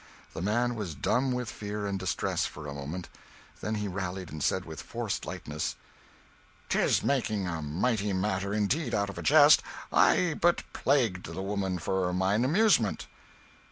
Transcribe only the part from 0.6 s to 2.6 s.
was dumb with fear and distress,